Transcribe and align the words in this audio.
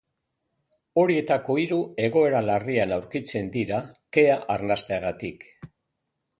Horietako 1.01 1.57
hiru 1.63 1.77
egoera 2.07 2.41
larrian 2.47 2.95
aurkitzen 2.97 3.53
dira 3.59 3.85
kea 4.19 4.41
arnasteagatik. 4.57 5.49